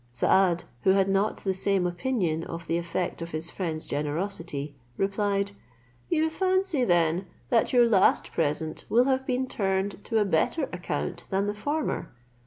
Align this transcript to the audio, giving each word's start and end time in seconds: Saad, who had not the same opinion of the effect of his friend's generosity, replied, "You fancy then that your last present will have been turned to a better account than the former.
Saad, 0.11 0.63
who 0.81 0.89
had 0.93 1.07
not 1.07 1.37
the 1.43 1.53
same 1.53 1.85
opinion 1.85 2.43
of 2.45 2.65
the 2.65 2.79
effect 2.79 3.21
of 3.21 3.29
his 3.29 3.51
friend's 3.51 3.85
generosity, 3.85 4.73
replied, 4.97 5.51
"You 6.09 6.31
fancy 6.31 6.83
then 6.83 7.27
that 7.51 7.71
your 7.71 7.85
last 7.85 8.31
present 8.31 8.83
will 8.89 9.05
have 9.05 9.27
been 9.27 9.45
turned 9.45 10.03
to 10.05 10.17
a 10.17 10.25
better 10.25 10.63
account 10.73 11.25
than 11.29 11.45
the 11.45 11.53
former. 11.53 12.09